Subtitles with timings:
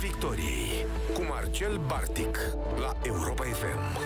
[0.00, 2.38] Victoriei cu Marcel Bartic
[2.78, 3.98] la Europa FM.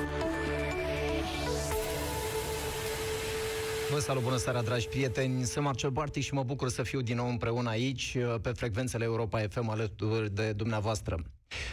[3.93, 5.44] Vă salut, bună seara, dragi prieteni!
[5.44, 9.40] Sunt Marcel Bartic și mă bucur să fiu din nou împreună aici, pe frecvențele Europa
[9.49, 11.22] FM alături de dumneavoastră.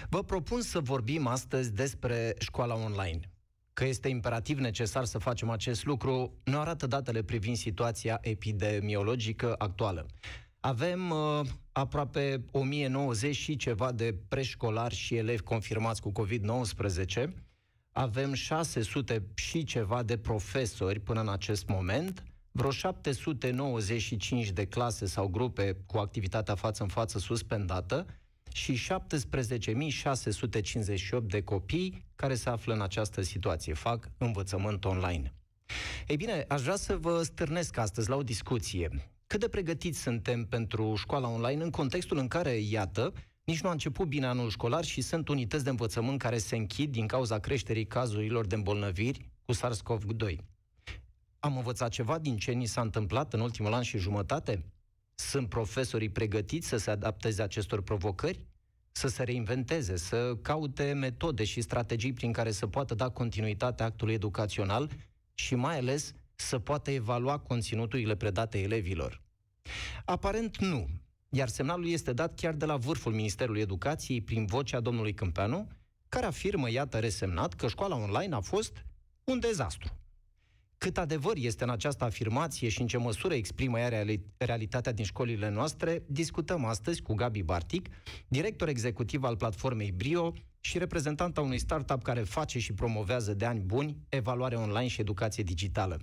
[0.10, 3.20] Vă propun să vorbim astăzi despre școala online.
[3.74, 10.06] Că este imperativ necesar să facem acest lucru, ne arată datele privind situația epidemiologică actuală.
[10.60, 17.30] Avem uh, aproape 1090 și ceva de preșcolari și elevi confirmați cu COVID-19.
[17.92, 25.28] Avem 600 și ceva de profesori până în acest moment, vreo 795 de clase sau
[25.28, 28.06] grupe cu activitatea față în față suspendată
[28.54, 28.80] și 17.658
[31.22, 35.34] de copii care se află în această situație, fac învățământ online.
[36.08, 39.11] Ei bine, aș vrea să vă stârnesc astăzi la o discuție.
[39.32, 43.72] Cât de pregătiți suntem pentru școala online în contextul în care, iată, nici nu a
[43.72, 47.86] început bine anul școlar și sunt unități de învățământ care se închid din cauza creșterii
[47.86, 50.36] cazurilor de îmbolnăviri cu SARS-CoV-2.
[51.40, 54.66] Am învățat ceva din ce ni s-a întâmplat în ultimul an și jumătate?
[55.16, 58.46] Sunt profesorii pregătiți să se adapteze acestor provocări?
[58.92, 64.14] Să se reinventeze, să caute metode și strategii prin care să poată da continuitate actului
[64.14, 64.90] educațional
[65.34, 69.21] și mai ales să poată evalua conținuturile predate elevilor?
[70.06, 70.88] Aparent nu,
[71.30, 75.68] iar semnalul este dat chiar de la vârful Ministerului Educației prin vocea domnului Câmpeanu,
[76.10, 78.86] care afirmă, iată, resemnat, că școala online a fost
[79.24, 79.96] un dezastru.
[80.78, 84.06] Cât adevăr este în această afirmație și în ce măsură exprimă ea
[84.38, 87.90] realitatea din școlile noastre, discutăm astăzi cu Gabi Bartic,
[88.28, 93.60] director executiv al platformei Brio și reprezentanta unui startup care face și promovează de ani
[93.60, 96.00] buni evaluare online și educație digitală.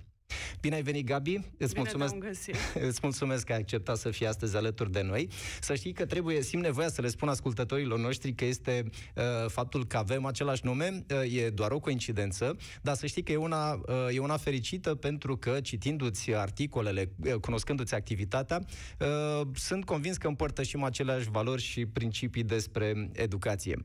[0.60, 1.40] Bine ai venit, Gabi.
[1.58, 2.44] Îți Bine mulțumesc,
[2.88, 5.28] îți mulțumesc că ai acceptat să fii astăzi alături de noi.
[5.60, 8.84] Să știi că trebuie, simt nevoia să le spun ascultătorilor noștri că este
[9.14, 13.32] uh, faptul că avem același nume, uh, e doar o coincidență, dar să știi că
[13.32, 18.60] e una, uh, e una fericită pentru că citindu-ți articolele, uh, cunoscându-ți activitatea,
[18.98, 23.84] uh, sunt convins că împărtășim aceleași valori și principii despre educație.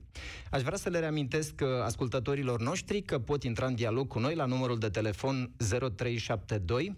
[0.51, 4.35] Aș vrea să le reamintesc uh, ascultătorilor noștri că pot intra în dialog cu noi
[4.35, 6.32] la numărul de telefon 0372
[6.66, 6.97] 02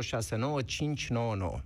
[0.00, 1.60] 069 599.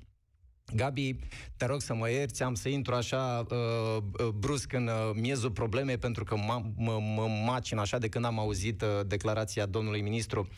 [0.72, 1.16] Gabi,
[1.56, 5.50] te rog să mă ierți, am să intru așa uh, uh, brusc în uh, miezul
[5.50, 10.00] problemei pentru că mă, mă, mă macin așa de când am auzit uh, declarația domnului
[10.00, 10.48] ministru.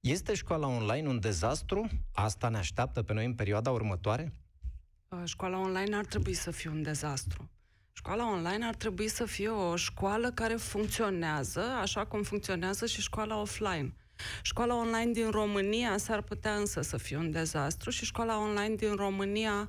[0.00, 1.88] Este școala online un dezastru?
[2.12, 4.34] Asta ne așteaptă pe noi în perioada următoare?
[5.08, 7.50] Uh, școala online ar trebui să fie un dezastru.
[7.92, 13.40] Școala online ar trebui să fie o școală care funcționează așa cum funcționează și școala
[13.40, 13.94] offline.
[14.42, 18.94] Școala online din România s-ar putea însă să fie un dezastru și școala online din
[18.94, 19.68] România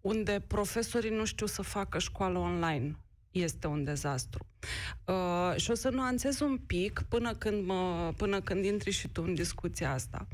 [0.00, 2.96] unde profesorii nu știu să facă școală online
[3.32, 4.46] este un dezastru.
[5.04, 9.22] Uh, și o să nuanțez un pic până când, mă, până când intri și tu
[9.26, 10.26] în discuția asta.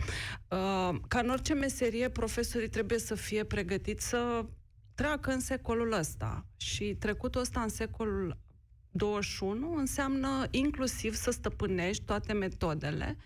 [0.49, 4.45] Uh, ca în orice meserie, profesorii trebuie să fie pregătiți să
[4.95, 6.45] treacă în secolul ăsta.
[6.57, 8.37] Și trecutul ăsta în secolul
[8.91, 13.17] 21 înseamnă inclusiv să stăpânești toate metodele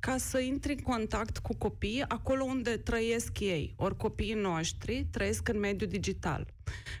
[0.00, 3.74] ca să intri în contact cu copiii acolo unde trăiesc ei.
[3.76, 6.46] Ori copiii noștri trăiesc în mediul digital.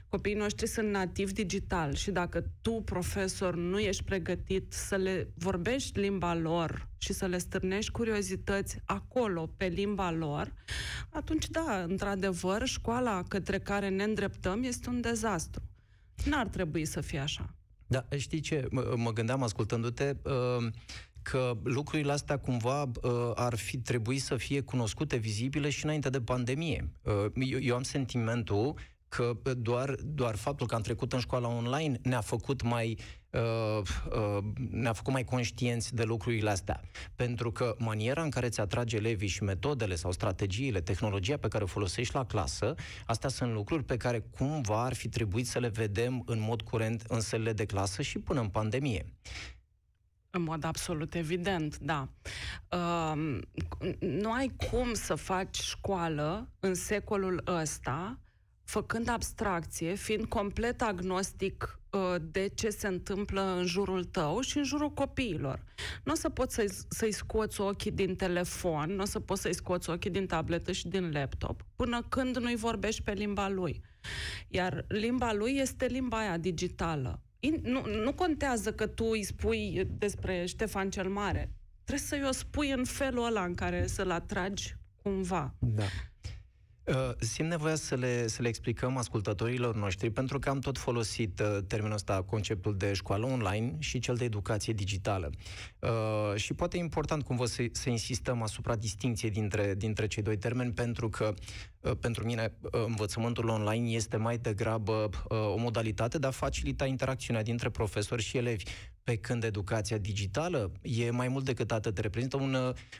[0.08, 5.98] Copiii noștri sunt nativi digital și dacă tu, profesor, nu ești pregătit să le vorbești
[5.98, 10.54] limba lor și să le stârnești curiozități acolo, pe limba lor,
[11.10, 15.62] atunci, da, într-adevăr, școala către care ne îndreptăm este un dezastru.
[16.24, 17.54] N-ar trebui să fie așa.
[17.86, 18.66] Da, știi ce?
[18.70, 20.66] Mă, mă gândeam ascultându-te uh,
[21.22, 26.20] că lucrurile astea cumva uh, ar fi trebuit să fie cunoscute, vizibile și înainte de
[26.20, 26.90] pandemie.
[27.02, 28.74] Uh, eu, eu am sentimentul
[29.14, 32.98] că doar, doar faptul că am trecut în școala online ne-a făcut mai
[33.30, 33.80] uh,
[34.10, 36.80] uh, ne-a făcut mai conștienți de lucrurile astea.
[37.14, 41.64] Pentru că maniera în care ți atrage elevii și metodele sau strategiile, tehnologia pe care
[41.64, 42.74] o folosești la clasă,
[43.06, 47.04] astea sunt lucruri pe care cumva ar fi trebuit să le vedem în mod curent
[47.08, 49.06] în sălile de clasă și până în pandemie.
[50.30, 52.08] În mod absolut evident, da.
[52.70, 53.38] Uh,
[53.98, 58.18] nu ai cum să faci școală în secolul ăsta
[58.64, 64.64] făcând abstracție, fiind complet agnostic uh, de ce se întâmplă în jurul tău și în
[64.64, 65.64] jurul copiilor.
[66.04, 69.54] Nu o să poți să-i, să-i scoți ochii din telefon, nu o să poți să-i
[69.54, 73.82] scoți ochii din tabletă și din laptop, până când nu-i vorbești pe limba lui.
[74.48, 77.22] Iar limba lui este limba aia digitală.
[77.40, 81.52] In, nu, nu contează că tu îi spui despre Ștefan cel Mare.
[81.84, 85.54] Trebuie să-i o spui în felul ăla în care să-l atragi cumva.
[85.58, 85.84] Da.
[86.84, 91.40] Uh, simt nevoia să le, să le explicăm ascultătorilor noștri, pentru că am tot folosit
[91.40, 95.30] uh, termenul ăsta, conceptul de școală online și cel de educație digitală.
[95.78, 100.36] Uh, și poate e important cumva să, să insistăm asupra distinției dintre, dintre cei doi
[100.36, 106.18] termeni, pentru că uh, pentru mine uh, învățământul online este mai degrabă uh, o modalitate
[106.18, 108.64] de a facilita interacțiunea dintre profesori și elevi.
[109.04, 112.56] Pe când educația digitală e mai mult decât atât, reprezintă un,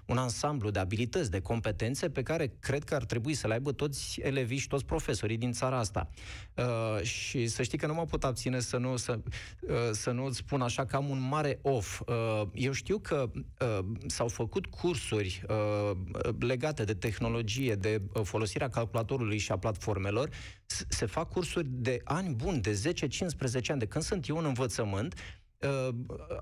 [0.07, 3.73] un ansamblu de abilități, de competențe pe care cred că ar trebui să le aibă
[3.73, 6.11] toți elevii și toți profesorii din țara asta.
[6.55, 9.19] Uh, și să știi că nu mă pot abține să nu, să,
[9.61, 12.01] uh, să nu spun așa că am un mare off.
[12.01, 15.97] Uh, eu știu că uh, s-au făcut cursuri uh,
[16.39, 20.29] legate de tehnologie, de uh, folosirea calculatorului și a platformelor,
[20.89, 22.93] se fac cursuri de ani buni, de
[23.63, 25.15] 10-15 ani, de când sunt eu în învățământ,
[25.59, 25.95] uh,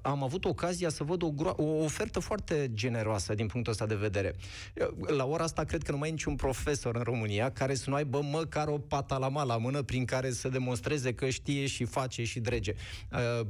[0.02, 3.94] am avut ocazia să văd o, gro- o ofertă foarte generoasă din punctul ăsta de
[3.94, 4.34] vedere.
[4.74, 7.90] Uh, la ora asta cred că nu mai e niciun profesor în România care să
[7.90, 12.24] nu aibă măcar o patalama la mână prin care să demonstreze că știe și face
[12.24, 12.74] și drege.
[13.12, 13.46] Uh,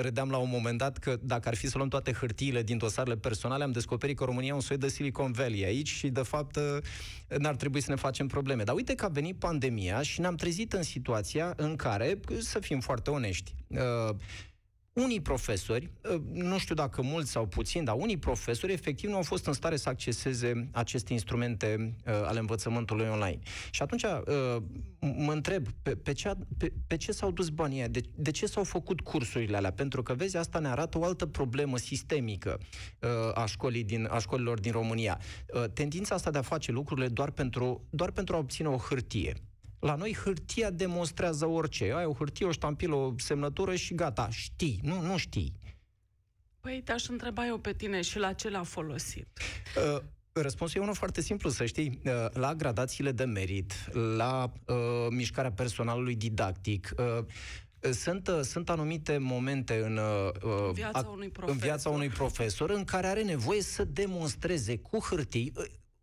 [0.00, 3.16] Redeam la un moment dat că dacă ar fi să luăm toate hârtiile din dosarele
[3.16, 6.56] personale, am descoperit că România e un soi de Silicon Valley aici și, de fapt,
[6.56, 8.62] uh, n-ar trebui să ne facem probleme.
[8.62, 12.80] Dar uite că a venit pandemia și ne-am trezit în situația în care, să fim
[12.80, 14.14] foarte onești, uh,
[14.92, 19.22] unii profesori, ă, nu știu dacă mulți sau puțini, dar unii profesori efectiv nu au
[19.22, 23.38] fost în stare să acceseze aceste instrumente uh, ale învățământului online.
[23.70, 24.56] Și atunci uh,
[25.00, 28.64] mă întreb, pe, pe, ce, pe, pe ce s-au dus banii de, de ce s-au
[28.64, 29.72] făcut cursurile alea?
[29.72, 32.58] Pentru că, vezi, asta ne arată o altă problemă sistemică
[33.00, 35.20] uh, a, școlii din, a școlilor din România.
[35.54, 39.34] Uh, tendința asta de a face lucrurile doar pentru, doar pentru a obține o hârtie.
[39.82, 41.92] La noi hârtia demonstrează orice.
[41.92, 44.80] Ai o hârtie, o ștampilă, o semnătură și gata, știi.
[44.82, 45.52] Nu, nu știi.
[46.60, 49.28] Păi te-aș întreba eu pe tine și la ce l-a folosit.
[49.94, 50.02] Uh,
[50.32, 52.00] Răspunsul e unul foarte simplu, să știi.
[52.04, 53.72] Uh, la gradațiile de merit,
[54.16, 54.76] la uh,
[55.10, 57.24] mișcarea personalului didactic, uh,
[57.90, 60.30] sunt, uh, sunt anumite momente în, uh,
[60.66, 61.54] în, viața unui profesor.
[61.54, 65.52] în viața unui profesor în care are nevoie să demonstreze cu hârtii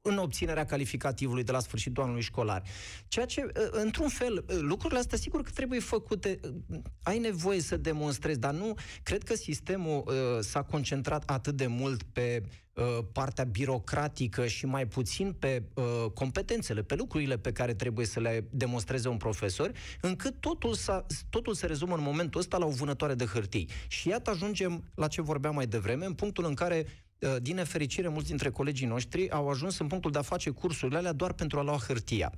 [0.10, 2.64] în obținerea calificativului de la sfârșitul anului școlar.
[3.08, 6.40] Ceea ce, ă, într-un fel, ă, lucrurile astea sigur că trebuie făcute.
[7.04, 8.74] Ai nevoie să demonstrezi, dar nu
[9.04, 14.88] cred că sistemul uh, s-a concentrat atât de mult pe uh, partea birocratică și mai
[14.88, 15.84] puțin pe uh,
[16.14, 19.72] competențele, pe lucrurile pe care trebuie să le demonstreze un profesor,
[20.02, 23.70] încât totul, s-a, totul se rezumă în momentul ăsta la o vânătoare de hârtii.
[23.88, 27.09] Și iată ajungem la ce vorbeam mai devreme, în punctul în care Uh,
[27.42, 31.14] din nefericire, mulți dintre colegii noștri au ajuns în punctul de a face cursurile alea
[31.14, 32.34] doar pentru a lua hârtia.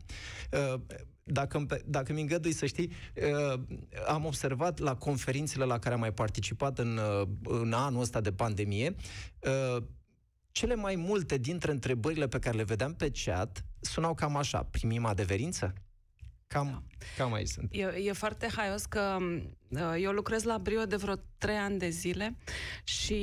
[0.52, 0.82] Uh,
[1.24, 3.62] dacă, dacă mi îngădui să știi, uh,
[4.08, 7.00] am observat la conferințele la care am mai participat în,
[7.44, 8.96] în anul ăsta de pandemie,
[10.52, 14.64] cele mai multe dintre întrebările pe care le vedeam pe chat sunau cam așa.
[14.64, 15.74] Primim adeverință?
[16.52, 16.82] Cam, da.
[17.18, 17.68] cam aici sunt.
[17.72, 19.18] E, e foarte haios că
[19.70, 22.36] uh, eu lucrez la Brio de vreo trei ani de zile
[22.84, 23.22] și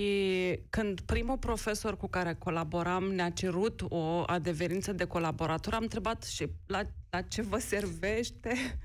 [0.71, 6.47] când primul profesor cu care colaboram ne-a cerut o adeverință de colaborator, am întrebat și
[6.67, 8.79] la, la ce vă servește?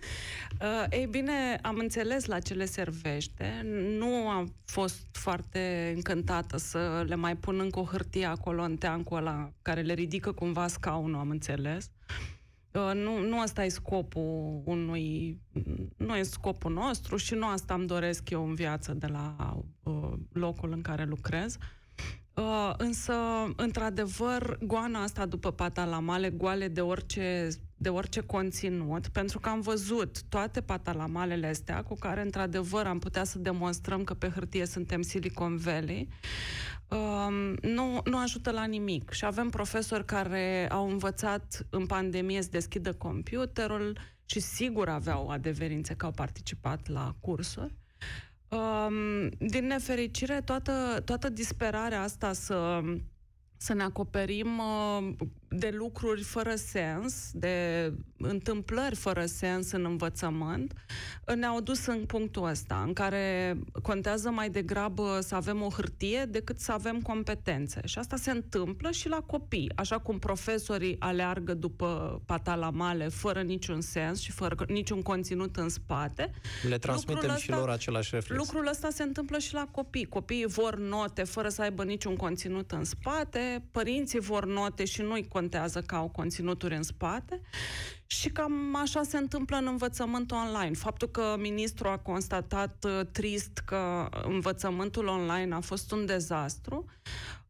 [0.61, 3.61] Uh, ei bine, am înțeles la ce le servește.
[3.97, 9.17] Nu am fost foarte încântată să le mai pun încă o hârtie acolo în teancul
[9.17, 11.85] ăla care le ridică cumva scaunul, am înțeles.
[11.85, 12.33] Uh,
[12.73, 15.39] nu, nu asta e scopul unui...
[15.97, 20.11] Nu e scopul nostru și nu asta îmi doresc eu în viață de la uh,
[20.31, 21.57] locul în care lucrez.
[22.33, 23.13] Uh, însă,
[23.55, 27.47] într-adevăr, goana asta după patalamale, goale de orice,
[27.83, 33.23] de orice conținut, pentru că am văzut toate patalamalele astea cu care, într-adevăr, am putea
[33.23, 36.07] să demonstrăm că pe hârtie suntem Silicon Valley,
[36.89, 39.11] um, nu, nu ajută la nimic.
[39.11, 45.93] Și avem profesori care au învățat în pandemie să deschidă computerul și sigur aveau adeverințe
[45.93, 47.73] că au participat la cursuri.
[48.47, 52.81] Um, din nefericire, toată, toată disperarea asta să
[53.63, 55.13] să ne acoperim uh,
[55.55, 60.73] de lucruri fără sens, de întâmplări fără sens în învățământ,
[61.35, 66.59] ne-au dus în punctul ăsta, în care contează mai degrabă să avem o hârtie decât
[66.59, 67.81] să avem competențe.
[67.85, 73.81] Și asta se întâmplă și la copii, așa cum profesorii aleargă după patalamale fără niciun
[73.81, 76.31] sens și fără niciun conținut în spate.
[76.69, 78.39] Le transmitem ăsta, și lor același reflex.
[78.39, 80.05] Lucrul ăsta se întâmplă și la copii.
[80.05, 85.27] Copiii vor note fără să aibă niciun conținut în spate, părinții vor note și nu-i
[85.43, 87.41] contează că au conținuturi în spate
[88.05, 90.75] și cam așa se întâmplă în învățământul online.
[90.75, 96.85] Faptul că ministrul a constatat uh, trist că învățământul online a fost un dezastru,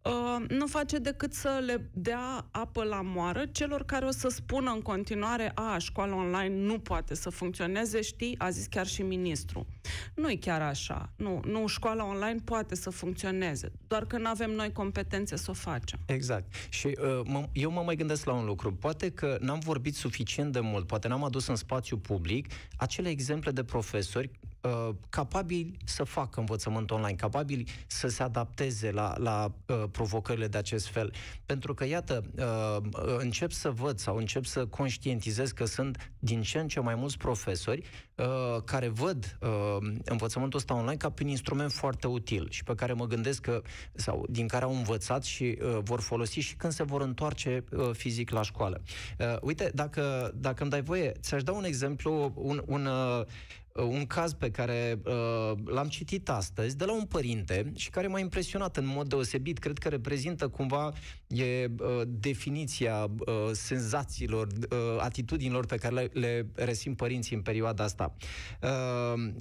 [0.03, 4.71] uh, nu face decât să le dea apă la moară celor care o să spună
[4.71, 9.67] în continuare a, școala online nu poate să funcționeze, știi, a zis chiar și ministru.
[10.15, 11.09] Nu e chiar așa.
[11.15, 15.53] Nu, nu, școala online poate să funcționeze, doar că nu avem noi competențe să o
[15.53, 15.99] facem.
[16.05, 16.53] Exact.
[16.69, 18.73] Și uh, mă, eu mă mai gândesc la un lucru.
[18.73, 23.51] Poate că n-am vorbit suficient de mult, poate n-am adus în spațiu public acele exemple
[23.51, 24.31] de profesori
[24.63, 30.57] uh, capabili să facă învățământ online, capabili să se adapteze la, la uh, provocările de
[30.57, 31.13] acest fel.
[31.45, 36.59] Pentru că, iată, uh, încep să văd sau încep să conștientizez că sunt din ce
[36.59, 37.83] în ce mai mulți profesori
[38.15, 42.93] uh, care văd uh, învățământul ăsta online ca prin instrument foarte util și pe care
[42.93, 43.61] mă gândesc că,
[43.93, 47.89] sau din care au învățat și uh, vor folosi și când se vor întoarce uh,
[47.93, 48.81] fizic la școală.
[49.19, 53.25] Uh, uite, dacă, dacă îmi dai voie, ți-aș da un exemplu, un, un uh,
[53.75, 58.19] un caz pe care uh, l-am citit astăzi de la un părinte și care m-a
[58.19, 59.57] impresionat în mod deosebit.
[59.57, 60.93] Cred că reprezintă cumva
[61.27, 67.83] e, uh, definiția uh, senzațiilor, uh, atitudinilor pe care le, le resim părinții în perioada
[67.83, 68.15] asta.
[68.61, 69.31] Uh,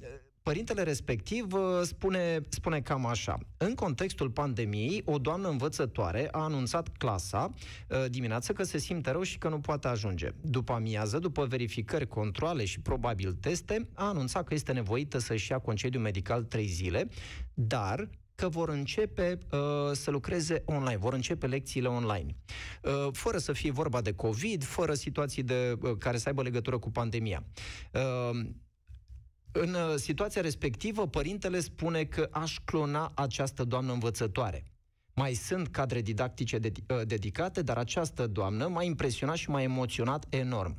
[0.43, 3.37] Părintele respectiv uh, spune, spune cam așa.
[3.57, 7.53] În contextul pandemiei, o doamnă învățătoare a anunțat clasa
[7.89, 10.29] uh, dimineață că se simte rău și că nu poate ajunge.
[10.41, 15.59] După amiază, după verificări, controle și probabil teste, a anunțat că este nevoită să-și ia
[15.59, 17.07] concediu medical trei zile,
[17.53, 19.59] dar că vor începe uh,
[19.91, 22.35] să lucreze online, vor începe lecțiile online.
[22.81, 26.77] Uh, fără să fie vorba de COVID, fără situații de, uh, care să aibă legătură
[26.77, 27.43] cu pandemia.
[27.93, 28.39] Uh,
[29.53, 34.63] în uh, situația respectivă, părintele spune că aș clona această doamnă învățătoare.
[35.15, 40.25] Mai sunt cadre didactice de, uh, dedicate, dar această doamnă m-a impresionat și m-a emoționat
[40.29, 40.75] enorm.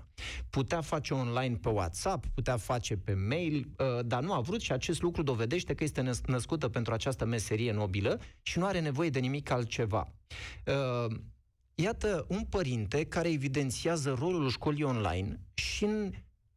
[0.51, 4.73] Putea face online pe WhatsApp, putea face pe mail, uh, dar nu a vrut și
[4.73, 9.19] acest lucru dovedește că este născută pentru această meserie nobilă și nu are nevoie de
[9.19, 10.13] nimic altceva.
[11.75, 16.13] Iată un părinte care evidențiază rolul școlii online și în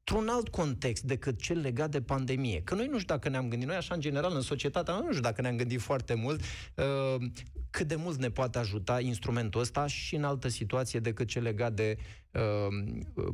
[0.10, 2.62] într-un alt context decât cel legat de pandemie.
[2.62, 5.22] Că noi nu știu dacă ne-am gândit, noi așa în general în societate, nu știu
[5.22, 6.42] dacă ne-am gândit foarte mult
[6.76, 7.26] uh,
[7.70, 11.74] cât de mult ne poate ajuta instrumentul ăsta și în altă situație decât cel legat
[11.74, 11.98] de,
[12.32, 13.34] uh, uh,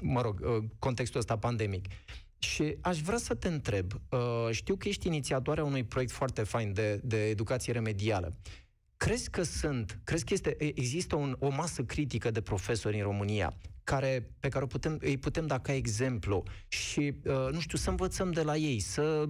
[0.00, 1.86] mă rog, uh, contextul ăsta pandemic.
[2.38, 6.72] Și aș vrea să te întreb, uh, știu că ești inițiatoarea unui proiect foarte fain
[6.72, 8.36] de, de educație remedială.
[8.96, 13.56] Crezi că sunt, crezi că este, există un, o masă critică de profesori în România
[13.88, 17.90] care, pe care o putem, îi putem da ca exemplu și, uh, nu știu, să
[17.90, 19.24] învățăm de la ei, să,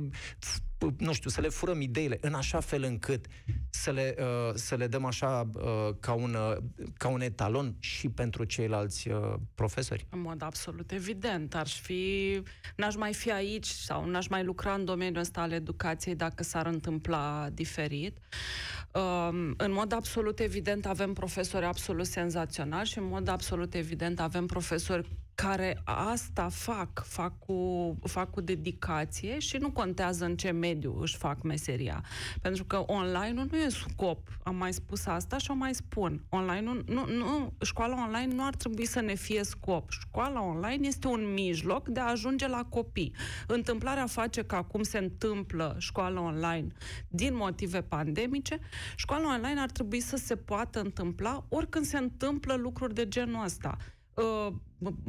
[0.99, 3.27] nu știu, să le furăm ideile în așa fel încât
[3.71, 6.57] să le, uh, să le dăm așa uh, ca, un, uh,
[6.97, 10.07] ca un etalon și pentru ceilalți uh, profesori?
[10.11, 11.55] În mod absolut evident.
[11.55, 12.43] Ar fi,
[12.77, 16.67] n-aș mai fi aici sau n-aș mai lucra în domeniul ăsta al educației dacă s-ar
[16.67, 18.19] întâmpla diferit.
[18.93, 24.47] Uh, în mod absolut evident avem profesori absolut senzaționali și în mod absolut evident avem
[24.47, 25.09] profesori
[25.43, 31.17] care asta fac, fac cu, fac cu dedicație și nu contează în ce mediu își
[31.17, 32.05] fac meseria.
[32.43, 34.19] Pentru că online-ul nu e scop.
[34.43, 36.25] Am mai spus asta și o mai spun.
[36.29, 39.91] Online-ul, nu, nu, școala online nu ar trebui să ne fie scop.
[39.91, 43.15] Școala online este un mijloc de a ajunge la copii.
[43.47, 46.67] Întâmplarea face că acum se întâmplă școala online
[47.09, 48.59] din motive pandemice.
[48.97, 53.77] Școala online ar trebui să se poată întâmpla oricând se întâmplă lucruri de genul ăsta
[54.23, 54.53] uh,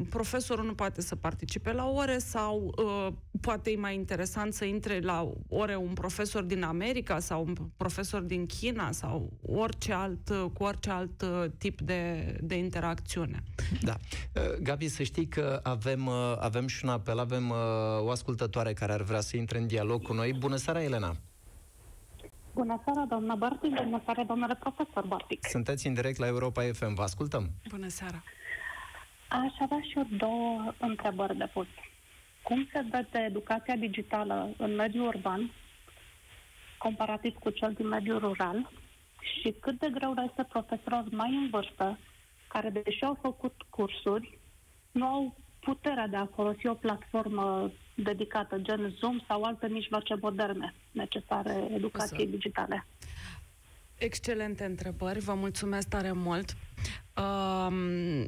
[0.09, 4.99] profesorul nu poate să participe la ore sau uh, poate e mai interesant să intre
[4.99, 10.45] la ore un profesor din America sau un profesor din China sau orice alt, uh,
[10.53, 13.43] cu orice alt uh, tip de, de interacțiune.
[13.81, 13.95] Da.
[14.35, 17.55] Uh, Gabi, să știi că avem, uh, avem și un apel, avem uh,
[18.01, 20.33] o ascultătoare care ar vrea să intre în dialog cu noi.
[20.33, 21.15] Bună seara, Elena!
[22.53, 25.47] Bună seara, doamna Bartic, bună seara, domnule profesor Bartic.
[25.47, 27.49] Sunteți în direct la Europa FM, vă ascultăm.
[27.69, 28.23] Bună seara!
[29.29, 31.67] Aș avea și eu două întrebări de pus.
[32.43, 35.51] Cum se vede educația digitală în mediul urban,
[36.77, 38.71] comparativ cu cel din mediul rural,
[39.19, 41.97] și cât de greu este profesorilor mai în vârstă,
[42.47, 44.37] care, deși au făcut cursuri,
[44.91, 50.73] nu au puterea de a folosi o platformă dedicată, gen Zoom sau alte mijloace moderne
[50.91, 52.85] necesare educației digitale?
[53.97, 56.55] Excelente întrebări, vă mulțumesc tare mult.
[57.15, 58.25] Um,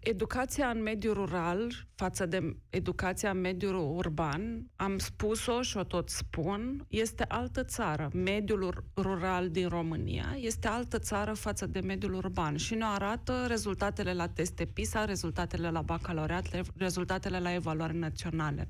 [0.00, 6.08] Educația în mediul rural față de educația în mediul urban, am spus-o și o tot
[6.08, 8.10] spun, este altă țară.
[8.12, 14.12] Mediul rural din România este altă țară față de mediul urban și ne arată rezultatele
[14.12, 18.68] la teste PISA, rezultatele la bacalaureat, rezultatele la evaluare naționale.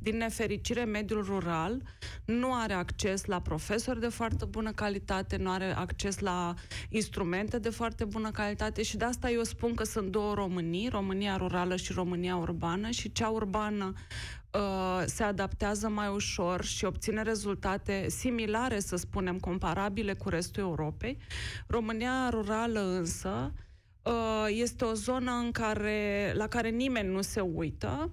[0.00, 1.82] Din nefericire, mediul rural
[2.24, 6.54] nu are acces la profesori de foarte bună calitate, nu are acces la
[6.88, 11.36] instrumente de foarte bună calitate și de asta eu spun că sunt două Românii, România
[11.36, 13.92] rurală și România urbană și cea urbană
[14.50, 21.18] uh, se adaptează mai ușor și obține rezultate similare, să spunem, comparabile cu restul Europei.
[21.66, 23.52] România rurală însă
[24.02, 28.10] uh, este o zonă în care, la care nimeni nu se uită,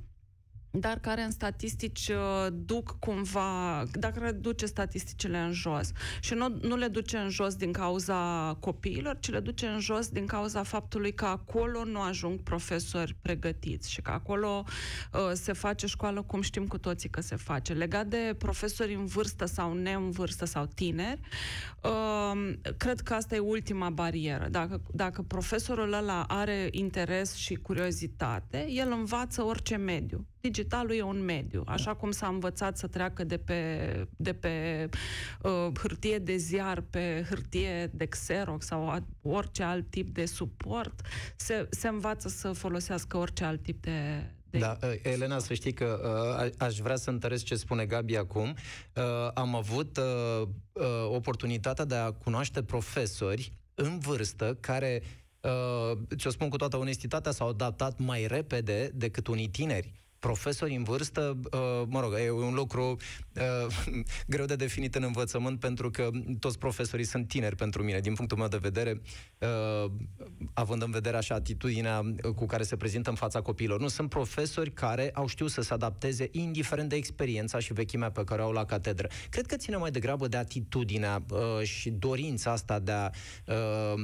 [0.71, 5.91] dar care în statistici uh, duc cumva, dacă duce statisticile în jos.
[6.19, 10.07] Și nu, nu le duce în jos din cauza copiilor, ci le duce în jos
[10.07, 14.63] din cauza faptului că acolo nu ajung profesori pregătiți și că acolo
[15.13, 17.73] uh, se face școală cum știm cu toții că se face.
[17.73, 21.19] Legat de profesori în vârstă sau ne în vârstă sau tineri,
[21.83, 24.47] uh, cred că asta e ultima barieră.
[24.49, 31.23] Dacă, dacă profesorul ăla are interes și curiozitate, el învață orice mediu digitalul e un
[31.23, 31.63] mediu.
[31.65, 34.85] Așa cum s-a învățat să treacă de pe, de pe
[35.41, 41.01] uh, hârtie de ziar pe hârtie de Xerox sau a, orice alt tip de suport,
[41.35, 45.99] se, se învață să folosească orice alt tip de, da, uh, Elena, să știi că
[46.43, 48.55] uh, aș vrea să întăresc ce spune Gabi acum.
[48.95, 49.03] Uh,
[49.33, 55.01] am avut uh, uh, oportunitatea de a cunoaște profesori în vârstă care,
[55.41, 60.83] uh, ți-o spun cu toată onestitatea, s-au adaptat mai repede decât unii tineri profesori în
[60.83, 62.97] vârstă, uh, mă rog, e un lucru
[63.35, 63.75] uh,
[64.27, 66.09] greu de definit în învățământ pentru că
[66.39, 67.99] toți profesorii sunt tineri pentru mine.
[67.99, 69.01] Din punctul meu de vedere,
[69.37, 69.91] uh,
[70.53, 72.01] având în vedere așa atitudinea
[72.35, 75.73] cu care se prezintă în fața copiilor, nu sunt profesori care au știut să se
[75.73, 79.07] adapteze indiferent de experiența și vechimea pe care o au la catedră.
[79.29, 81.23] Cred că ține mai degrabă de atitudinea
[81.63, 83.09] și dorința asta de a,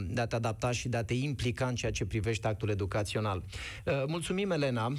[0.08, 3.44] de a te adapta și de a te implica în ceea ce privește actul educațional.
[4.08, 4.94] Mulțumim, Elena.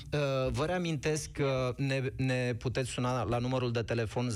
[0.51, 4.33] Vă reamintesc reamintesc că ne, ne puteți suna la numărul de telefon 0372069599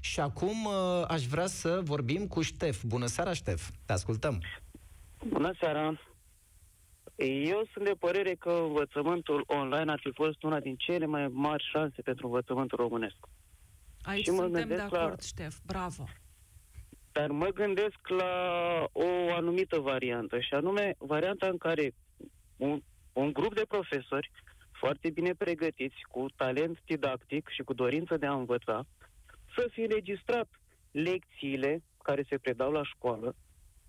[0.00, 2.82] și acum uh, aș vrea să vorbim cu Ștef.
[2.82, 3.70] Bună seara, Ștef!
[3.86, 4.42] Te ascultăm!
[5.26, 6.00] Bună seara!
[7.44, 11.64] Eu sunt de părere că învățământul online ar fi fost una din cele mai mari
[11.72, 13.16] șanse pentru învățământul românesc.
[14.02, 15.14] Aici și suntem de acord, la...
[15.20, 16.04] Ștef, bravo!
[17.12, 18.32] Dar mă gândesc la
[18.92, 21.94] o anumită variantă, și anume varianta în care
[23.14, 24.30] un un grup de profesori
[24.72, 28.86] foarte bine pregătiți, cu talent didactic și cu dorință de a învăța,
[29.56, 30.48] să fie registrat
[30.90, 33.34] lecțiile care se predau la școală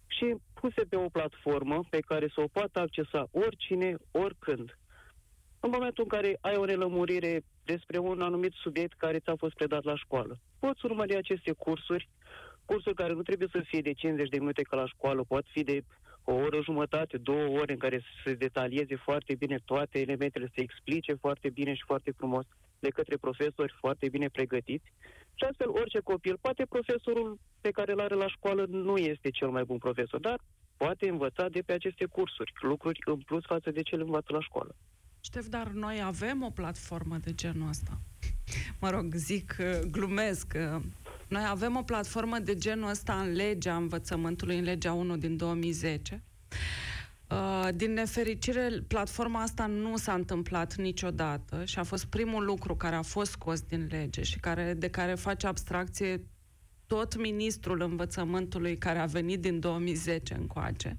[0.07, 4.77] și puse pe o platformă pe care să o poată accesa oricine, oricând.
[5.59, 9.83] În momentul în care ai o relămurire despre un anumit subiect care ți-a fost predat
[9.83, 12.09] la școală, poți urmări aceste cursuri,
[12.65, 15.63] cursuri care nu trebuie să fie de 50 de minute ca la școală, pot fi
[15.63, 15.83] de
[16.25, 20.51] o oră jumătate, două ore în care să se detalieze foarte bine toate elementele, să
[20.55, 22.45] se explice foarte bine și foarte frumos
[22.79, 24.91] de către profesori foarte bine pregătiți.
[25.37, 29.49] Și astfel orice copil, poate profesorul pe care îl are la școală nu este cel
[29.49, 30.39] mai bun profesor, dar
[30.77, 34.41] poate învăța de pe aceste cursuri, lucruri în plus față de ce le învață la
[34.41, 34.75] școală.
[35.19, 37.91] Ștef, dar noi avem o platformă de genul ăsta.
[38.81, 39.55] Mă rog, zic,
[39.91, 40.53] glumesc,
[41.27, 46.23] noi avem o platformă de genul ăsta în legea învățământului, în legea 1 din 2010.
[47.29, 52.95] Uh, din nefericire, platforma asta nu s-a întâmplat niciodată și a fost primul lucru care
[52.95, 56.21] a fost scos din lege și care, de care face abstracție
[56.87, 60.97] tot ministrul învățământului care a venit din 2010 încoace.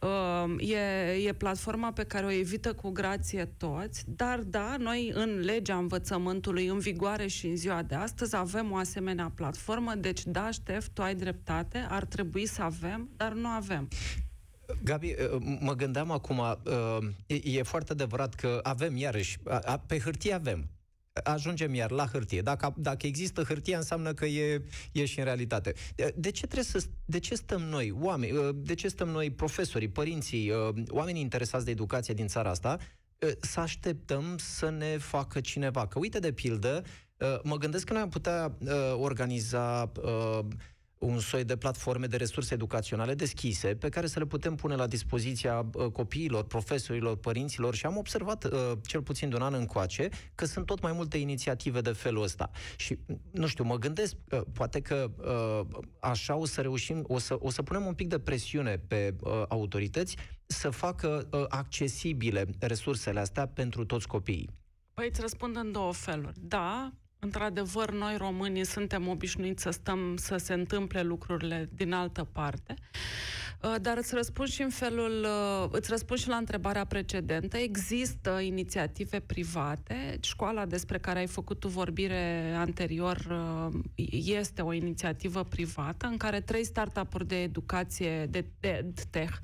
[0.00, 5.40] Uh, e, e platforma pe care o evită cu grație toți, dar da, noi în
[5.40, 10.50] legea învățământului în vigoare și în ziua de astăzi avem o asemenea platformă, deci da,
[10.50, 13.88] Ștef, tu ai dreptate, ar trebui să avem, dar nu avem.
[14.84, 16.98] Gabi, uh, mă gândeam acum, uh,
[17.42, 19.38] e foarte adevărat că avem iarăși,
[19.86, 20.68] pe hârtie avem,
[21.24, 22.40] ajungem iar la hârtie.
[22.40, 25.72] Dacă, dacă există hârtie, înseamnă că e, e și în realitate.
[26.14, 26.88] De ce trebuie să...
[27.04, 31.64] De ce stăm noi, oameni, uh, de ce stăm noi, profesorii, părinții, uh, oamenii interesați
[31.64, 32.78] de educație din țara asta,
[33.18, 35.86] uh, să așteptăm să ne facă cineva?
[35.86, 36.84] Că uite, de pildă,
[37.42, 38.58] mă gândesc că noi am putea
[38.96, 39.92] organiza
[40.98, 44.86] un soi de platforme de resurse educaționale deschise pe care să le putem pune la
[44.86, 50.08] dispoziția uh, copiilor, profesorilor, părinților și am observat, uh, cel puțin de un an încoace,
[50.34, 52.50] că sunt tot mai multe inițiative de felul ăsta.
[52.76, 52.98] Și,
[53.30, 55.10] nu știu, mă gândesc, uh, poate că
[56.00, 59.16] așa o să reușim, o să, o să punem un pic de presiune pe
[59.48, 64.50] autorități să facă accesibile resursele astea pentru toți copiii.
[64.94, 66.32] Păi îți răspund în două feluri.
[66.40, 72.74] Da, Într-adevăr, noi românii suntem obișnuiți să stăm să se întâmple lucrurile din altă parte,
[73.62, 77.56] uh, dar îți răspund și în felul, uh, îți răspund și la întrebarea precedentă.
[77.56, 80.18] Există inițiative private.
[80.20, 86.40] Școala despre care ai făcut tu vorbire anterior uh, este o inițiativă privată în care
[86.40, 89.36] trei startup-uri de educație de, de tech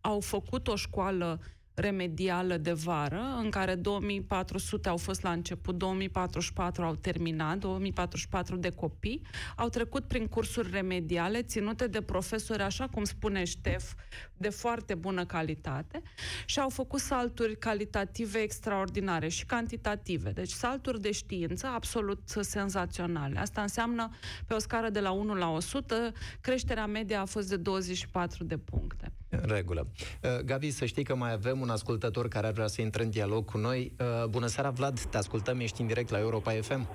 [0.00, 1.40] au făcut o școală
[1.74, 8.70] remedială de vară, în care 2400 au fost la început, 2044 au terminat, 2044 de
[8.70, 9.22] copii,
[9.56, 13.92] au trecut prin cursuri remediale ținute de profesori, așa cum spune Ștef,
[14.36, 16.02] de foarte bună calitate
[16.46, 20.30] și au făcut salturi calitative extraordinare și cantitative.
[20.30, 23.38] Deci salturi de știință absolut senzaționale.
[23.38, 24.10] Asta înseamnă,
[24.46, 28.58] pe o scară de la 1 la 100, creșterea media a fost de 24 de
[28.58, 29.12] puncte.
[29.30, 29.86] În regulă.
[30.22, 33.10] Uh, Gabi, să știi că mai avem un ascultător care ar vrea să intre în
[33.10, 33.92] dialog cu noi.
[34.00, 36.88] Uh, bună seara, Vlad, te ascultăm, ești în direct la Europa FM.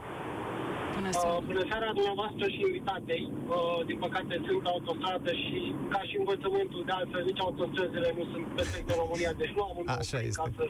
[0.96, 1.36] Bună seara.
[1.36, 3.24] Uh, bună seara dumneavoastră și invitatei.
[3.48, 5.60] Uh, din păcate sunt autostradă și
[5.94, 9.76] ca și învățământul de altfel, nici autostrăzile nu sunt perfecte în România, deci nu am
[9.82, 10.42] un Așa este.
[10.42, 10.66] Ca să...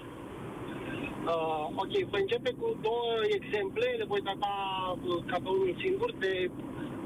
[1.34, 4.54] Uh, ok, voi începe cu două exemple, le voi trata
[4.94, 6.34] uh, ca pe unul singur, de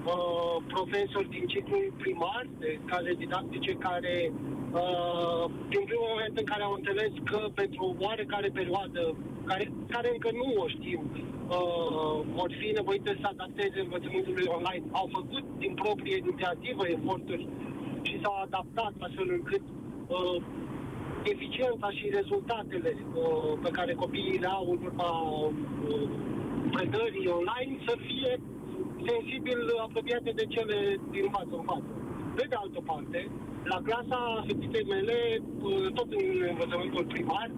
[0.06, 4.16] uh, profesori din ciclul primar, de caze didactice care
[4.82, 10.10] uh, din primul moment în care au înțeles că pentru o oarecare perioadă, care, care
[10.12, 14.86] încă nu o știm, uh, vor fi nevoite să adapteze învățământului online.
[14.92, 17.48] Au făcut din proprie inițiativă eforturi
[18.02, 19.62] și s-au adaptat astfel încât
[20.08, 20.42] uh,
[21.24, 26.10] eficiența și rezultatele uh, pe care copiii le au în urma uh,
[26.72, 28.40] predării online să fie
[29.08, 30.78] sensibil apropiate de cele
[31.12, 31.92] din față în față.
[32.36, 33.20] Pe de altă parte,
[33.64, 37.50] la clasa fetiței mele, uh, tot în învățământul primar,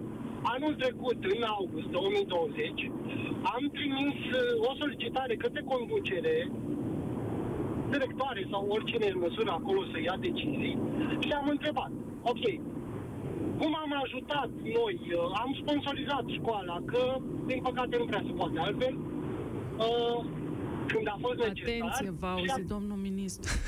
[0.44, 2.90] Anul trecut, în august 2020,
[3.56, 6.50] am trimis uh, o solicitare către conducere,
[7.90, 10.78] directoare sau oricine în măsură acolo să ia decizii
[11.18, 11.90] și am întrebat,
[12.22, 12.44] ok,
[13.58, 18.58] cum am ajutat noi, uh, am sponsorizat școala, că din păcate nu prea se poate
[18.58, 20.18] altfel, uh,
[20.86, 21.74] când a fost necesar...
[21.74, 22.64] Atenție, vă auzi, a...
[22.66, 23.50] domnul ministru.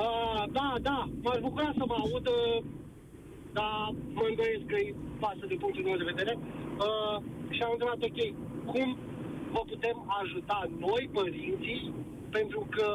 [0.00, 2.32] uh, da, da, m-aș bucura să mă audă
[3.52, 6.32] dar mă îndoiesc că îi pasă de punctul meu de vedere.
[6.86, 7.16] Uh,
[7.54, 8.18] și am întrebat, ok,
[8.72, 8.88] cum
[9.54, 11.94] vă putem ajuta noi, părinții,
[12.36, 12.88] pentru că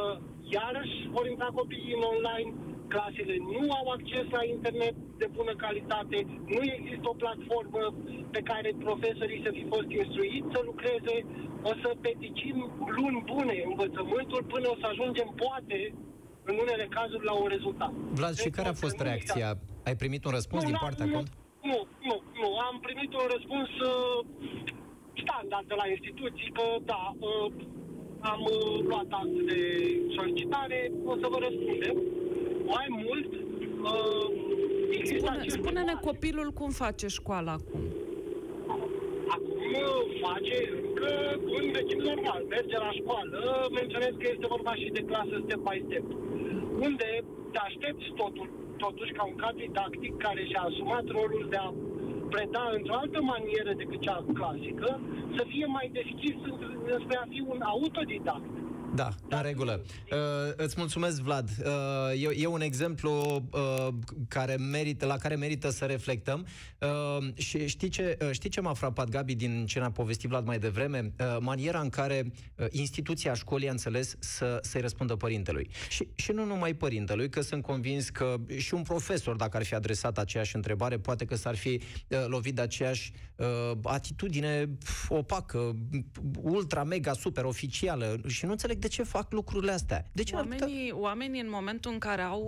[0.58, 2.50] iarăși vor intra copiii în online,
[2.94, 6.18] clasele nu au acces la internet de bună calitate,
[6.56, 7.84] nu există o platformă
[8.36, 11.16] pe care profesorii să fi fost instruiți să lucreze,
[11.72, 12.56] o să peticim
[12.98, 15.80] luni bune învățământul până o să ajungem, poate,
[16.50, 17.92] în unele cazuri, la un rezultat.
[18.20, 19.50] Vlad, și deci, care a fost reacția
[19.88, 21.28] ai primit un răspuns nu, din partea nu, cont?
[21.70, 22.48] Nu, nu, nu.
[22.70, 24.26] Am primit un răspuns uh,
[25.24, 27.52] standard de la instituții că da, uh,
[28.32, 29.62] am uh, luat act de
[30.16, 31.96] solicitare, o să vă răspundem.
[32.66, 33.32] Mai mult,
[33.82, 34.42] uh,
[35.04, 37.82] Spune, spune-ne copilul cum face școala acum.
[39.36, 39.74] Acum
[40.28, 41.10] face încă
[41.56, 42.42] un regim normal.
[42.50, 46.06] Merge la școală, menționez că este vorba și de clasă step by step.
[46.80, 51.74] Unde te aștepți totul totuși ca un cadru didactic care și-a asumat rolul de a
[52.30, 54.90] preda într-o altă manieră decât cea clasică,
[55.36, 56.36] să fie mai deschis
[57.04, 58.53] spre a fi un autodidact.
[58.96, 59.82] Da, în regulă.
[60.12, 60.18] Uh,
[60.56, 61.50] îți mulțumesc, Vlad.
[61.66, 63.88] Uh, e, e un exemplu uh,
[64.28, 66.46] care merită, la care merită să reflectăm.
[66.80, 70.46] Uh, și știi ce, uh, știi ce m-a frapat, Gabi, din ce ne-a povestit Vlad
[70.46, 71.14] mai devreme?
[71.20, 75.70] Uh, maniera în care uh, instituția școlii a înțeles să, să-i răspundă părintelui.
[75.90, 79.74] Și, și nu numai părintelui, că sunt convins că și un profesor, dacă ar fi
[79.74, 84.70] adresat aceeași întrebare, poate că s-ar fi uh, lovit de aceeași uh, atitudine
[85.08, 85.76] opacă,
[86.42, 88.22] ultra, mega, super oficială.
[88.28, 90.10] Și nu înțeleg de ce fac lucrurile astea.
[90.12, 91.02] De ce oamenii, putea...
[91.02, 92.44] oamenii, în momentul în care au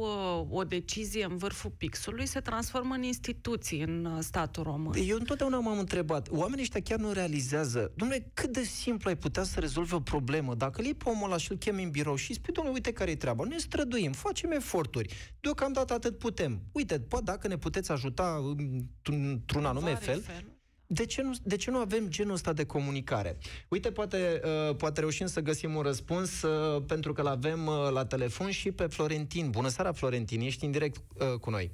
[0.49, 4.93] uh, o decizie în vârful pixului, se transformă în instituții în uh, statul român.
[5.07, 9.43] Eu întotdeauna m-am întrebat, oamenii ăștia chiar nu realizează, domnule, cât de simplu ai putea
[9.43, 12.15] să rezolvi o problemă dacă îl iei pe omul ăla și îl chemi în birou
[12.15, 16.61] și spui, domnule, uite care e treaba, ne străduim, facem eforturi, deocamdată atât putem.
[16.71, 18.55] Uite, poate dacă ne puteți ajuta
[19.03, 20.54] într-un anume fel, fel
[20.87, 23.37] de ce, nu, de ce nu avem genul ăsta de comunicare?
[23.67, 28.05] Uite, poate, uh, poate reușim să găsim un răspuns, uh, pentru că l-avem uh, la
[28.05, 29.49] telefon și pe Florentin.
[29.49, 31.71] Bună seara, Florentin, ești în direct uh, cu noi.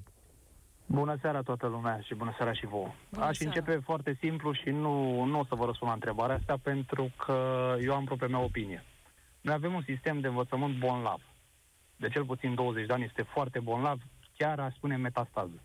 [0.86, 2.92] Bună seara toată lumea și bună seara și vouă.
[3.10, 3.54] Bună Aș seara.
[3.56, 7.36] începe foarte simplu și nu, nu o să vă răspund la întrebarea asta pentru că
[7.82, 8.86] eu am propria mea opinie.
[9.42, 11.22] Noi avem un sistem de învățământ bonlav.
[11.96, 14.00] De cel puțin 20 de ani este foarte bonlav,
[14.38, 15.62] chiar aș spune metastază.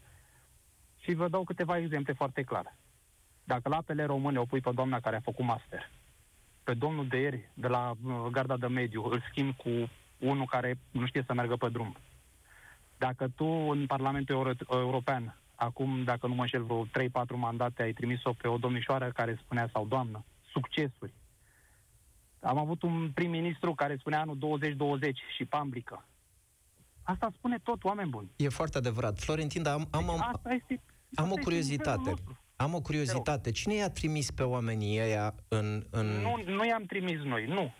[0.98, 2.76] Și vă dau câteva exemple foarte clare.
[3.46, 5.90] Dacă la apele române o pui pe doamna care a făcut master,
[6.64, 9.68] pe domnul de ieri de la uh, garda de mediu îl schimb cu
[10.18, 11.96] unul care nu știe să meargă pe drum,
[12.98, 16.88] dacă tu în Parlamentul Euro- European, acum, dacă nu mă înșel, vreo 3-4
[17.36, 21.12] mandate, ai trimis-o pe o domnișoară care spunea, sau doamnă, succesuri.
[22.40, 26.06] Am avut un prim-ministru care spunea anul 2020 și pamblică.
[27.02, 28.30] Asta spune tot, oameni buni.
[28.36, 29.18] E foarte adevărat.
[29.18, 30.80] Florentin, dar am, am, am, Asta este,
[31.14, 32.14] am asta o este curiozitate.
[32.58, 32.64] Nivelul nostru.
[32.64, 33.50] Am o curiozitate.
[33.50, 35.86] Cine i-a trimis pe oamenii ăia în...
[35.90, 36.06] în...
[36.06, 37.72] Nu, nu i-am trimis noi, nu.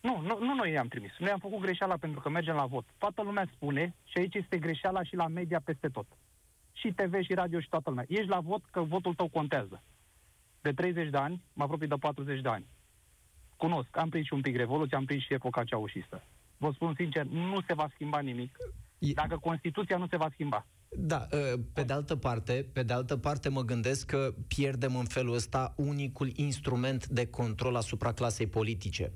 [0.00, 1.12] Nu, nu, nu noi i-am trimis.
[1.18, 2.84] Noi am făcut greșeala pentru că mergem la vot.
[2.98, 6.06] Toată lumea spune, și aici este greșeala și la media peste tot.
[6.72, 8.04] Și TV, și radio, și toată lumea.
[8.08, 9.82] Ești la vot că votul tău contează.
[10.60, 12.66] De 30 de ani, mă apropii de 40 de ani.
[13.56, 16.24] Cunosc, am prins și un pic revoluție, am prins și epoca ceaușistă.
[16.56, 18.56] Vă spun sincer, nu se va schimba nimic
[18.98, 20.66] E- dacă Constituția nu se va schimba.
[20.96, 25.04] Da, ă, pe de altă parte, pe de altă parte mă gândesc că pierdem în
[25.04, 29.12] felul ăsta unicul instrument de control asupra clasei politice.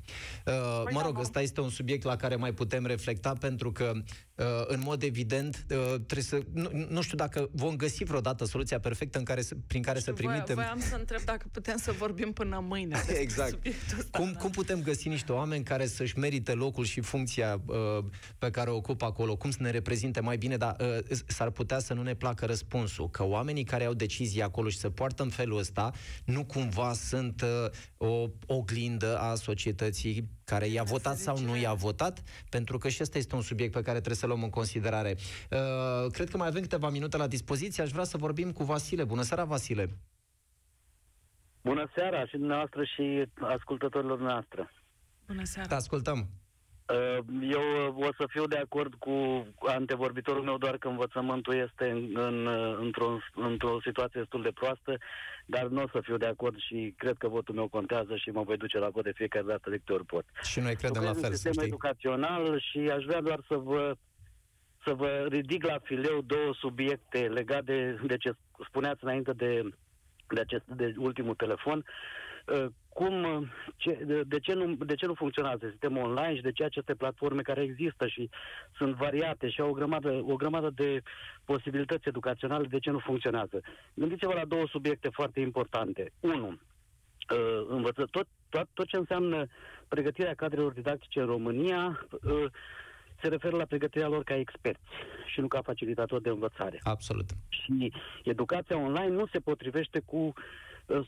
[0.46, 0.52] Ă,
[0.92, 3.92] Mă da, rog, mă- ăsta este un subiect la care mai putem reflecta pentru că
[4.38, 8.80] ă, în mod evident ă, trebuie să nu, nu știu dacă vom găsi vreodată soluția
[8.80, 11.92] perfectă în care să, prin care să Voia- trimitem Voiam să întreb dacă putem să
[11.92, 13.50] vorbim până mâine despre Exact.
[13.50, 14.18] subiectul ăsta.
[14.18, 18.04] Cum, cum putem găsi niște oameni care să-și merite locul și funcția uh,
[18.38, 21.67] pe care o ocupă acolo, cum să ne reprezinte mai bine, dar uh, s-ar putea
[21.78, 25.28] să nu ne placă răspunsul, că oamenii care au decizii acolo și se poartă în
[25.28, 25.90] felul ăsta,
[26.24, 32.22] nu cumva sunt uh, o oglindă a societății care i-a votat sau nu i-a votat,
[32.50, 35.16] pentru că și ăsta este un subiect pe care trebuie să luăm în considerare.
[35.50, 39.04] Uh, cred că mai avem câteva minute la dispoziție, aș vrea să vorbim cu Vasile.
[39.04, 39.98] Bună seara, Vasile!
[41.62, 44.70] Bună seara și dumneavoastră și ascultătorilor noastre.
[45.26, 45.68] Bună seara.
[45.68, 46.28] Te ascultăm!
[46.94, 47.18] Uh,
[47.50, 52.10] Eu uh, o să fiu de acord cu antevorbitorul meu doar că învățământul este în,
[52.14, 54.98] în, uh, într-o, într-o situație destul de proastă,
[55.46, 58.42] dar nu o să fiu de acord și cred că votul meu contează și mă
[58.42, 60.24] voi duce la vot de fiecare dată de câte ori pot.
[60.42, 61.68] Și noi credem la Lucrez fel, în să sistemul știi.
[61.68, 63.96] educațional și aș vrea doar să vă
[64.84, 68.32] să vă ridic la fileu două subiecte legate de, de ce
[68.68, 69.62] spuneați înainte de,
[70.28, 71.78] de, acest, de ultimul telefon.
[71.78, 71.84] Uh,
[72.98, 76.52] Cum, uh, ce, de, de, ce nu, de ce nu funcționează sistemul online și de
[76.52, 78.30] ce aceste platforme care există și
[78.76, 81.02] sunt variate și au o grămadă, o grămadă de
[81.44, 83.60] posibilități educaționale, de ce nu funcționează?
[83.94, 86.12] Gândiți-vă la două subiecte foarte importante.
[86.20, 89.46] Unu, uh, învăță, tot, tot, tot ce înseamnă
[89.88, 92.44] pregătirea cadrelor didactice în România uh,
[93.20, 94.88] se referă la pregătirea lor ca experți
[95.26, 96.80] și nu ca facilitator de învățare.
[96.82, 97.26] Absolut.
[97.48, 97.92] Și
[98.24, 100.34] educația online nu se potrivește cu uh,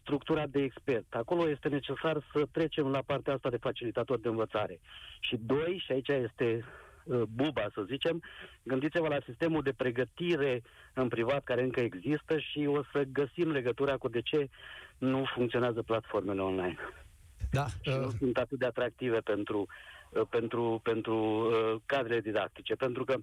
[0.01, 1.15] structura de expert.
[1.15, 4.81] Acolo este necesar să trecem la partea asta de facilitator de învățare.
[5.21, 6.65] Și doi, și aici este
[7.05, 8.23] uh, buba, să zicem,
[8.63, 10.63] gândiți-vă la sistemul de pregătire
[10.95, 14.49] în privat care încă există și o să găsim legătura cu de ce
[14.99, 16.77] nu funcționează platformele online
[17.51, 19.67] Da, și nu uh, sunt atât de atractive pentru,
[20.11, 23.17] uh, pentru, pentru uh, cadrele didactice, pentru că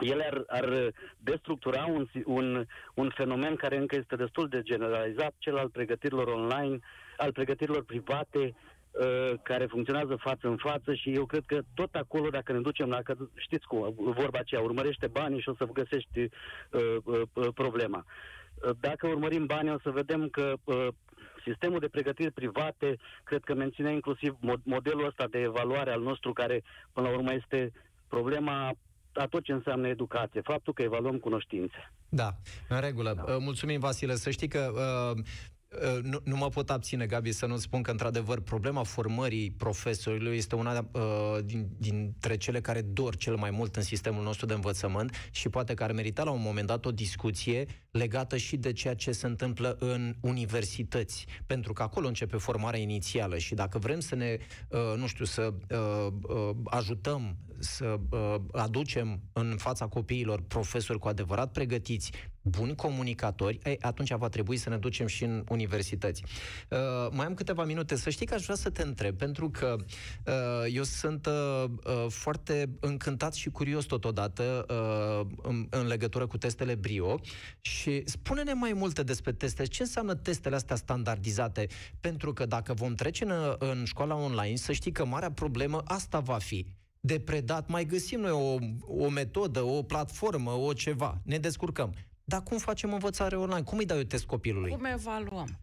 [0.00, 5.34] ele ar, ar destructura un, si- un, un fenomen care încă este destul de generalizat,
[5.38, 6.78] cel al pregătirilor online,
[7.16, 8.54] al pregătirilor private,
[8.90, 12.88] uh, care funcționează față în față și eu cred că tot acolo, dacă ne ducem
[12.88, 16.30] la, că știți cum, vorba aceea, urmărește banii și o să găsești uh,
[17.04, 18.04] uh, uh, problema.
[18.06, 20.88] Uh, Dacă urmărim banii, o să vedem că uh,
[21.44, 26.32] sistemul de pregătiri private, cred că menține inclusiv mod- modelul ăsta de evaluare al nostru,
[26.32, 27.72] care până la urmă este
[28.08, 28.72] problema
[29.12, 31.92] a tot ce înseamnă educație, faptul că evaluăm cunoștințe.
[32.08, 32.30] Da,
[32.68, 33.22] în regulă.
[33.26, 33.36] Da.
[33.38, 34.14] Mulțumim, Vasile.
[34.14, 35.24] Să știi că uh, uh,
[36.02, 40.54] nu, nu mă pot abține, Gabi, să nu spun că, într-adevăr, problema formării profesorilor este
[40.54, 41.00] una uh,
[41.44, 45.74] din, dintre cele care dor cel mai mult în sistemul nostru de învățământ și poate
[45.74, 49.26] că ar merita la un moment dat o discuție legată și de ceea ce se
[49.26, 51.26] întâmplă în universități.
[51.46, 54.36] Pentru că acolo începe formarea inițială și dacă vrem să ne,
[54.68, 61.08] uh, nu știu, să uh, uh, ajutăm să uh, aducem în fața copiilor profesori cu
[61.08, 62.10] adevărat pregătiți
[62.42, 66.22] buni comunicatori, ei, atunci va trebui să ne ducem și în universități.
[66.68, 66.78] Uh,
[67.10, 67.96] mai am câteva minute.
[67.96, 69.76] Să știi că aș vrea să te întreb, pentru că
[70.26, 76.38] uh, eu sunt uh, uh, foarte încântat și curios totodată uh, în, în legătură cu
[76.38, 77.20] testele Brio
[77.60, 79.64] și spune-ne mai multe despre teste.
[79.64, 81.66] Ce înseamnă testele astea standardizate?
[82.00, 86.18] Pentru că dacă vom trece în, în școala online, să știi că marea problemă asta
[86.18, 86.66] va fi
[87.00, 88.56] de predat, mai găsim noi o,
[89.04, 91.20] o metodă, o platformă, o ceva.
[91.24, 91.94] Ne descurcăm.
[92.30, 93.62] Dar cum facem învățare online?
[93.62, 94.70] Cum îi dau eu test copilului?
[94.70, 95.58] Cum evaluăm?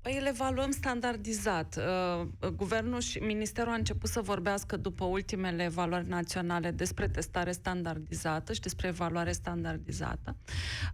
[0.00, 1.78] Păi îl evaluăm standardizat.
[1.78, 8.52] Uh, guvernul și Ministerul a început să vorbească după ultimele evaluări naționale despre testare standardizată
[8.52, 10.36] și despre evaluare standardizată.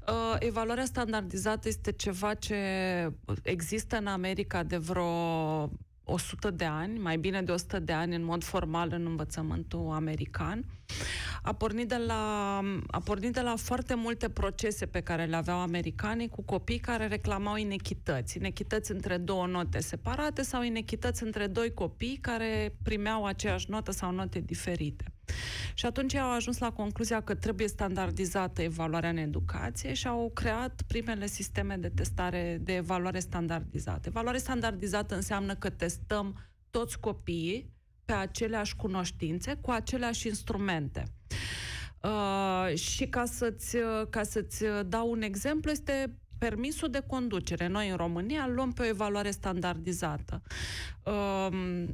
[0.09, 2.57] Uh, evaluarea standardizată este ceva ce
[3.43, 5.71] există în America de vreo
[6.09, 10.65] 100 de ani, mai bine de 100 de ani în mod formal în învățământul american.
[11.43, 15.59] A pornit, de la, a pornit de la foarte multe procese pe care le aveau
[15.59, 18.37] americanii cu copii care reclamau inechități.
[18.37, 24.11] Inechități între două note separate sau inechități între doi copii care primeau aceeași notă sau
[24.11, 25.16] note diferite.
[25.75, 30.83] Și atunci au ajuns la concluzia că trebuie standardizată evaluarea în educație și au creat
[30.87, 34.09] primele sisteme de testare, de evaluare standardizată.
[34.09, 41.05] Evaluare standardizată înseamnă că testăm toți copiii pe aceleași cunoștințe, cu aceleași instrumente.
[42.03, 43.77] Uh, și ca să-ți,
[44.11, 47.67] ca să-ți dau un exemplu, este permisul de conducere.
[47.67, 50.43] Noi în România luăm pe o evaluare standardizată.
[51.05, 51.85] Uh,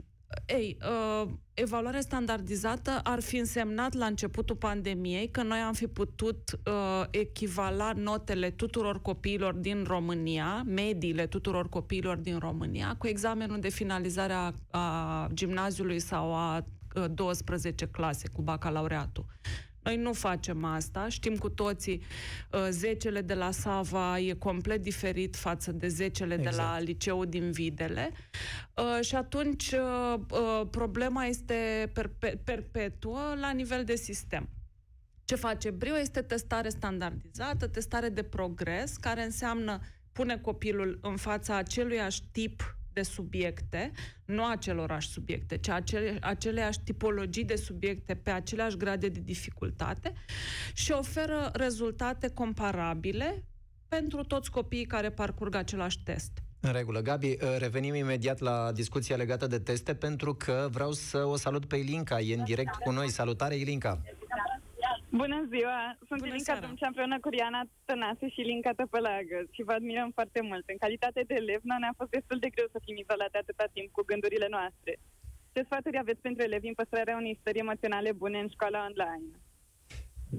[0.47, 6.59] ei, uh, evaluarea standardizată ar fi însemnat la începutul pandemiei că noi am fi putut
[6.67, 13.69] uh, echivala notele tuturor copiilor din România, mediile tuturor copiilor din România, cu examenul de
[13.69, 16.65] finalizare a, a gimnaziului sau a
[17.15, 19.27] 12 uh, clase cu bacalaureatul.
[19.83, 22.03] Noi nu facem asta, știm cu toții,
[22.53, 26.51] uh, zecele de la Sava e complet diferit față de zecele exact.
[26.51, 26.87] de la exact.
[26.87, 28.11] liceul din Videle
[28.77, 34.49] uh, și atunci uh, problema este perpe- perpetuă la nivel de sistem.
[35.25, 39.81] Ce face Brio este testare standardizată, testare de progres, care înseamnă
[40.13, 43.93] pune copilul în fața aceluiași tip de subiecte,
[44.25, 50.13] nu acelorași subiecte, ci acele, aceleași tipologii de subiecte pe aceleași grade de dificultate
[50.75, 53.45] și oferă rezultate comparabile
[53.89, 56.31] pentru toți copiii care parcurg același test.
[56.61, 57.01] În regulă.
[57.01, 61.65] Gabi, uh, revenim imediat la discuția legată de teste pentru că vreau să o salut
[61.65, 62.21] pe Ilinca.
[62.21, 63.09] E în direct cu noi.
[63.09, 64.01] Salutare, Ilinca!
[65.21, 65.97] Bună ziua!
[66.09, 70.41] Sunt Bună Ilinca Dumcea împreună cu Riana Tănase și Linca Tăpăleagă și vă admirăm foarte
[70.41, 70.65] mult.
[70.69, 74.03] În calitate de elev, ne-a fost destul de greu să fim izolate atâta timp cu
[74.11, 74.93] gândurile noastre.
[75.53, 79.29] Ce sfaturi aveți pentru elevi în păstrarea unei stări emoționale bune în școala online?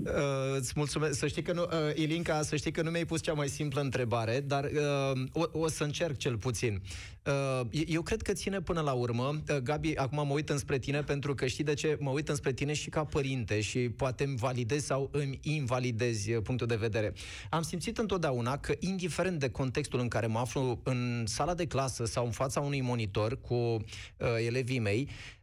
[0.01, 1.19] Uh, îți mulțumesc.
[1.19, 3.81] Să știi că nu, uh, Ilinca, să știi că nu mi-ai pus cea mai simplă
[3.81, 6.81] întrebare, dar uh, o, o să încerc cel puțin.
[7.25, 9.41] Uh, eu cred că ține până la urmă.
[9.49, 11.97] Uh, Gabi, acum mă uit înspre tine pentru că știi de ce?
[11.99, 16.41] Mă uit înspre tine și ca părinte și poate îmi validezi sau îmi invalidezi uh,
[16.43, 17.13] punctul de vedere.
[17.49, 22.05] Am simțit întotdeauna că, indiferent de contextul în care mă aflu în sala de clasă
[22.05, 23.83] sau în fața unui monitor cu uh,
[24.45, 25.09] elevii mei,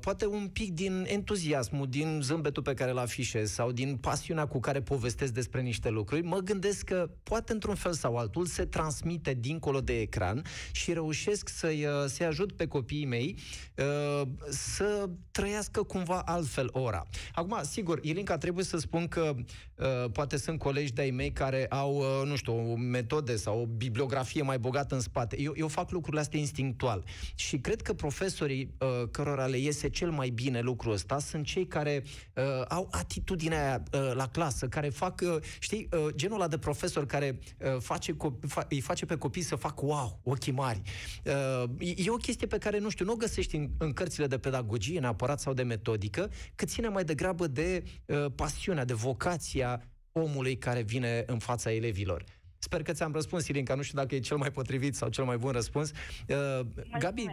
[0.00, 4.60] poate un pic din entuziasmul, din zâmbetul pe care îl afișez sau din pasiunea cu
[4.60, 9.34] care povestesc despre niște lucruri, mă gândesc că poate într-un fel sau altul se transmite
[9.34, 10.42] dincolo de ecran
[10.72, 13.38] și reușesc să-i, uh, să ajut pe copiii mei
[13.76, 17.06] uh, să trăiască cumva altfel ora.
[17.34, 19.34] Acum, sigur, Ilinca, trebuie să spun că
[19.74, 24.42] uh, poate sunt colegi de-ai mei care au, uh, nu știu, metode sau o bibliografie
[24.42, 25.40] mai bogată în spate.
[25.40, 30.10] Eu, eu fac lucrurile astea instinctual și cred că profesorii uh, cărora le iese cel
[30.10, 32.02] mai bine lucrul ăsta sunt cei care
[32.34, 36.58] uh, au atitudinea aia uh, la clasă, care fac, uh, știi, uh, genul ăla de
[36.58, 40.82] profesor care uh, face co- fa- îi face pe copii să fac wow, ochii mari.
[41.24, 44.38] Uh, e o chestie pe care, nu știu, nu o găsești în, în cărțile de
[44.38, 50.56] pedagogie neapărat sau de metodică, cât ține mai degrabă de uh, pasiunea, de vocația omului
[50.58, 52.24] care vine în fața elevilor.
[52.58, 55.36] Sper că ți-am răspuns, Ilinca, nu știu dacă e cel mai potrivit sau cel mai
[55.36, 55.90] bun răspuns.
[56.28, 56.66] Uh,
[56.98, 57.26] Gabi,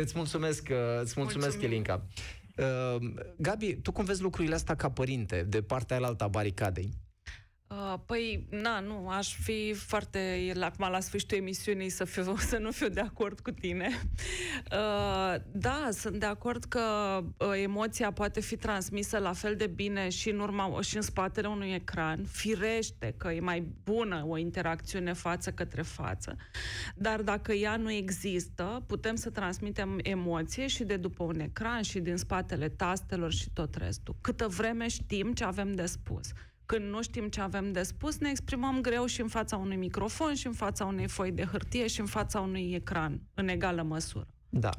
[0.00, 1.70] Îți mulțumesc, uh, îți mulțumesc, Mulțumim.
[1.70, 2.04] Elinca.
[2.56, 6.90] Uh, Gabi, tu cum vezi lucrurile astea ca părinte, de partea aia alta a baricadei?
[7.70, 12.70] Uh, păi, na, nu, aș fi foarte, acum la sfârșitul emisiunii să, fiu, să nu
[12.70, 13.88] fiu de acord cu tine.
[14.72, 16.80] Uh, da, sunt de acord că
[17.38, 21.48] uh, emoția poate fi transmisă la fel de bine și în urma și în spatele
[21.48, 22.24] unui ecran.
[22.24, 26.36] Firește că e mai bună o interacțiune față către față,
[26.94, 32.00] dar dacă ea nu există, putem să transmitem emoție și de după un ecran și
[32.00, 34.16] din spatele tastelor și tot restul.
[34.20, 36.32] Câtă vreme știm ce avem de spus
[36.72, 40.34] Când nu știm ce avem de spus, ne exprimăm greu și în fața unui microfon,
[40.34, 44.26] și în fața unei foi de hârtie, și în fața unui ecran, în egală măsură.
[44.50, 44.70] Da.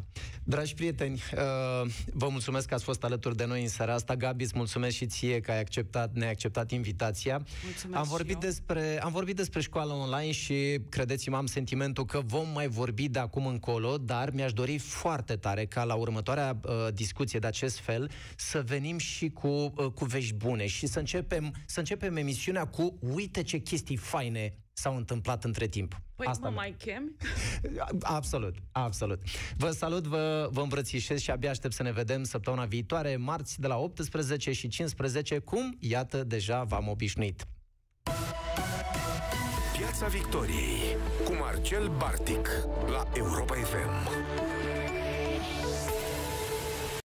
[0.44, 4.16] Dragi prieteni, uh, vă mulțumesc că ați fost alături de noi în seara asta.
[4.16, 7.42] Gabi, îți mulțumesc și ție că ai acceptat, ne-ai acceptat invitația.
[7.64, 12.48] Mulțumesc am vorbit, despre, am vorbit despre școala online și credeți-mă, am sentimentul că vom
[12.54, 17.40] mai vorbi de acum încolo, dar mi-aș dori foarte tare ca la următoarea uh, discuție
[17.40, 21.80] de acest fel să venim și cu, uh, cu vești bune și să începem, să
[21.80, 26.02] începem emisiunea cu uite ce chestii faine s-au întâmplat între timp.
[26.16, 27.16] Păi Asta mă mai chem?
[28.18, 29.22] Absolut, absolut.
[29.58, 33.68] Vă salut, vă, vă îmbrățișez și abia aștept să ne vedem săptămâna viitoare, marți, de
[33.68, 37.46] la 18 și 15, cum, iată, deja v-am obișnuit.
[39.78, 42.48] Piața Victoriei cu Marcel Bartic
[42.88, 44.49] la Europa FM.